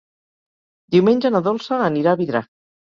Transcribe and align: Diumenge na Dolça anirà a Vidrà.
Diumenge 0.95 1.33
na 1.37 1.43
Dolça 1.51 1.81
anirà 1.91 2.17
a 2.19 2.25
Vidrà. 2.25 2.45